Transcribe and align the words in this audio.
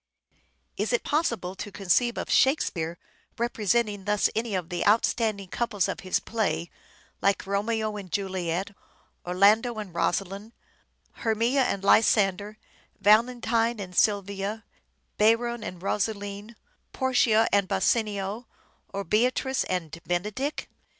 Is 0.77 0.91
it 0.93 1.03
possible 1.03 1.53
to 1.53 1.71
conceive 1.71 2.17
of" 2.17 2.27
Shakespeare" 2.31 2.97
representing 3.37 4.05
thus 4.05 4.31
any 4.35 4.55
of 4.55 4.69
the 4.69 4.83
outstanding 4.87 5.49
couples 5.49 5.87
of 5.87 5.99
his 5.99 6.19
plays, 6.19 6.69
like 7.21 7.45
Romeo 7.45 7.95
and 7.97 8.11
Juliet, 8.11 8.71
Orlando 9.23 9.75
and 9.77 9.93
Rosalind, 9.93 10.53
Hermia 11.17 11.65
and 11.65 11.83
Lysander, 11.83 12.57
Valentine 12.99 13.79
and 13.79 13.95
Sylvia, 13.95 14.63
Berowne 15.19 15.63
and 15.63 15.83
Rosaline, 15.83 16.55
Portia 16.93 17.47
and 17.51 17.67
Bassanio, 17.67 18.47
or 18.91 19.03
Beatrice 19.03 19.63
and 19.65 19.91
Benedick 20.05 20.67